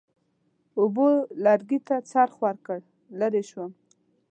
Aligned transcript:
اوبو 0.79 1.07
لرګي 1.45 1.79
ته 1.87 1.95
څرخ 2.11 2.33
ورکړ، 2.45 2.79
لرې 3.19 3.43
شوم. 3.49 3.71